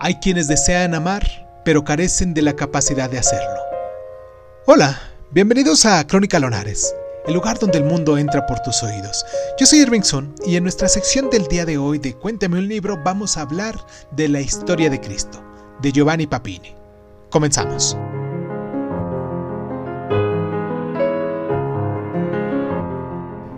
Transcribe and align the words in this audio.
Hay 0.00 0.14
quienes 0.20 0.46
desean 0.46 0.94
amar, 0.94 1.26
pero 1.64 1.82
carecen 1.82 2.32
de 2.32 2.42
la 2.42 2.54
capacidad 2.54 3.10
de 3.10 3.18
hacerlo. 3.18 3.60
Hola, 4.64 4.96
bienvenidos 5.32 5.84
a 5.86 6.06
Crónica 6.06 6.38
Lonares, 6.38 6.94
el 7.26 7.34
lugar 7.34 7.58
donde 7.58 7.78
el 7.78 7.84
mundo 7.84 8.16
entra 8.16 8.46
por 8.46 8.60
tus 8.60 8.80
oídos. 8.84 9.26
Yo 9.58 9.66
soy 9.66 9.80
Irvingson 9.80 10.36
y 10.46 10.54
en 10.54 10.62
nuestra 10.62 10.88
sección 10.88 11.30
del 11.30 11.48
día 11.48 11.66
de 11.66 11.78
hoy 11.78 11.98
de 11.98 12.14
Cuéntame 12.14 12.60
un 12.60 12.68
libro 12.68 12.96
vamos 13.02 13.36
a 13.36 13.40
hablar 13.40 13.74
de 14.12 14.28
la 14.28 14.40
historia 14.40 14.88
de 14.88 15.00
Cristo, 15.00 15.42
de 15.82 15.90
Giovanni 15.90 16.28
Papini. 16.28 16.76
Comenzamos. 17.28 17.96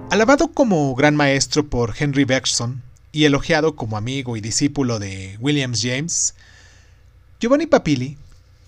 Alabado 0.09 0.51
como 0.55 0.95
gran 0.95 1.15
maestro 1.15 1.69
por 1.69 1.93
Henry 1.99 2.25
Bergson, 2.25 2.83
y 3.13 3.25
elogiado 3.25 3.77
como 3.77 3.97
amigo 3.97 4.37
y 4.37 4.41
discípulo 4.41 4.99
de 4.99 5.37
William 5.41 5.75
James, 5.75 6.35
Giovanni 7.41 7.67
Papilli 7.67 8.17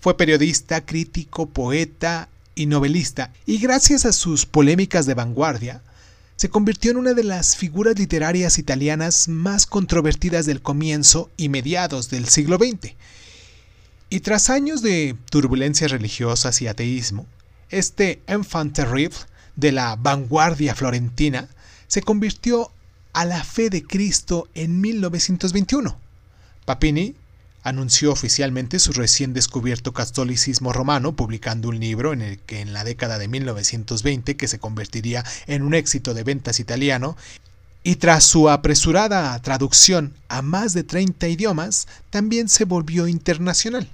fue 0.01 0.17
periodista, 0.17 0.85
crítico, 0.85 1.47
poeta 1.47 2.27
y 2.55 2.65
novelista, 2.65 3.31
y 3.45 3.57
gracias 3.57 4.05
a 4.05 4.11
sus 4.11 4.45
polémicas 4.45 5.05
de 5.05 5.13
vanguardia, 5.13 5.81
se 6.35 6.49
convirtió 6.49 6.91
en 6.91 6.97
una 6.97 7.13
de 7.13 7.23
las 7.23 7.55
figuras 7.55 7.97
literarias 7.97 8.57
italianas 8.57 9.27
más 9.27 9.65
controvertidas 9.65 10.45
del 10.45 10.61
comienzo 10.61 11.29
y 11.37 11.49
mediados 11.49 12.09
del 12.09 12.27
siglo 12.27 12.57
XX. 12.57 12.95
Y 14.09 14.19
tras 14.19 14.49
años 14.49 14.81
de 14.81 15.15
turbulencias 15.29 15.91
religiosas 15.91 16.61
y 16.61 16.67
ateísmo, 16.67 17.25
este 17.69 18.21
enfant 18.27 18.75
terrible 18.75 19.17
de 19.55 19.71
la 19.71 19.95
vanguardia 19.95 20.75
florentina 20.75 21.47
se 21.87 22.01
convirtió 22.01 22.71
a 23.13 23.25
la 23.25 23.43
fe 23.43 23.69
de 23.69 23.83
Cristo 23.83 24.49
en 24.55 24.81
1921. 24.81 25.95
Papini 26.65 27.15
anunció 27.63 28.11
oficialmente 28.11 28.79
su 28.79 28.91
recién 28.91 29.33
descubierto 29.33 29.93
catolicismo 29.93 30.73
romano 30.73 31.15
publicando 31.15 31.69
un 31.69 31.79
libro 31.79 32.11
en 32.11 32.21
el 32.21 32.39
que 32.39 32.59
en 32.59 32.73
la 32.73 32.83
década 32.83 33.17
de 33.17 33.27
1920 33.27 34.35
que 34.35 34.47
se 34.47 34.59
convertiría 34.59 35.23
en 35.47 35.61
un 35.61 35.73
éxito 35.73 36.13
de 36.13 36.23
ventas 36.23 36.59
italiano 36.59 37.15
y 37.83 37.95
tras 37.95 38.23
su 38.23 38.49
apresurada 38.49 39.39
traducción 39.41 40.13
a 40.27 40.41
más 40.41 40.73
de 40.73 40.83
30 40.83 41.27
idiomas 41.27 41.87
también 42.09 42.49
se 42.49 42.65
volvió 42.65 43.07
internacional. 43.07 43.87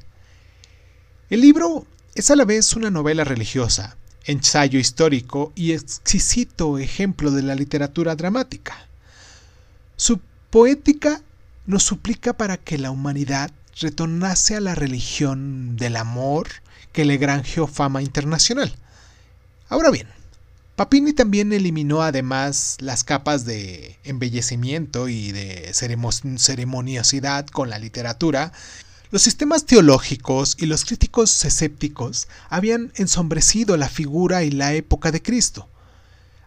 El 1.30 1.42
libro 1.42 1.86
es 2.16 2.32
a 2.32 2.36
la 2.36 2.46
vez 2.46 2.74
una 2.76 2.90
novela 2.90 3.24
religiosa, 3.24 3.98
ensayo 4.26 4.80
histórico 4.80 5.52
y 5.56 5.74
exquisito 5.74 6.78
ejemplo 6.80 7.32
de 7.32 7.44
la 7.44 7.56
literatura 7.56 8.16
dramática. 8.16 8.89
Su 10.00 10.22
poética 10.50 11.22
nos 11.66 11.84
suplica 11.84 12.32
para 12.32 12.56
que 12.56 12.78
la 12.78 12.90
humanidad 12.90 13.52
retornase 13.82 14.56
a 14.56 14.62
la 14.62 14.74
religión 14.74 15.76
del 15.76 15.98
amor 15.98 16.48
que 16.94 17.04
le 17.04 17.18
granjeó 17.18 17.68
fama 17.68 18.02
internacional. 18.02 18.74
Ahora 19.68 19.92
bien, 19.92 20.08
Papini 20.78 21.12
también 21.12 21.52
eliminó 21.52 22.02
además 22.02 22.78
las 22.80 23.04
capas 23.04 23.44
de 23.44 23.98
embellecimiento 24.06 25.10
y 25.10 25.34
de 25.34 25.74
ceremoniosidad 25.74 27.48
con 27.48 27.70
la 27.70 27.78
literatura. 27.78 28.54
Los 29.12 29.24
sistemas 29.24 29.66
teológicos 29.66 30.56
y 30.58 30.66
los 30.68 30.86
críticos 30.86 31.44
escépticos 31.44 32.30
habían 32.48 32.94
ensombrecido 32.96 33.76
la 33.76 33.90
figura 33.90 34.44
y 34.44 34.52
la 34.52 34.74
época 34.74 35.12
de 35.12 35.22
Cristo. 35.22 35.68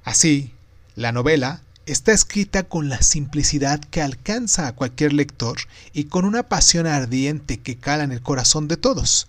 Así, 0.04 0.54
la 0.96 1.12
novela 1.12 1.60
Está 1.84 2.12
escrita 2.12 2.62
con 2.62 2.88
la 2.88 3.02
simplicidad 3.02 3.80
que 3.80 4.02
alcanza 4.02 4.68
a 4.68 4.72
cualquier 4.72 5.12
lector 5.12 5.58
y 5.92 6.04
con 6.04 6.24
una 6.24 6.44
pasión 6.44 6.86
ardiente 6.86 7.58
que 7.58 7.76
cala 7.76 8.04
en 8.04 8.12
el 8.12 8.22
corazón 8.22 8.68
de 8.68 8.76
todos. 8.76 9.26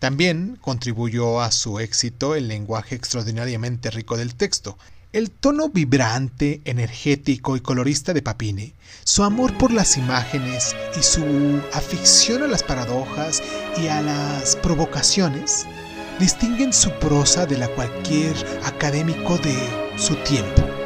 También 0.00 0.58
contribuyó 0.60 1.40
a 1.40 1.52
su 1.52 1.78
éxito 1.78 2.34
el 2.34 2.48
lenguaje 2.48 2.96
extraordinariamente 2.96 3.88
rico 3.92 4.16
del 4.16 4.34
texto, 4.34 4.76
el 5.12 5.30
tono 5.30 5.68
vibrante, 5.68 6.60
energético 6.64 7.56
y 7.56 7.60
colorista 7.60 8.12
de 8.12 8.22
Papini, 8.22 8.74
su 9.04 9.22
amor 9.22 9.56
por 9.56 9.70
las 9.70 9.96
imágenes 9.96 10.74
y 10.98 11.04
su 11.04 11.62
afición 11.72 12.42
a 12.42 12.48
las 12.48 12.64
paradojas 12.64 13.40
y 13.80 13.86
a 13.86 14.02
las 14.02 14.56
provocaciones 14.56 15.66
distinguen 16.18 16.72
su 16.72 16.90
prosa 16.98 17.46
de 17.46 17.58
la 17.58 17.68
cualquier 17.68 18.34
académico 18.64 19.38
de 19.38 19.56
su 19.96 20.16
tiempo. 20.16 20.81